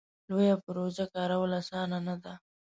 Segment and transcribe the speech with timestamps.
[0.29, 2.33] لویه پروژه کارول اسانه نه ده.